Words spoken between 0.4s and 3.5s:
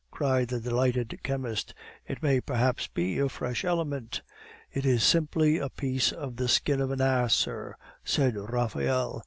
the delighted chemist; "it may, perhaps, be a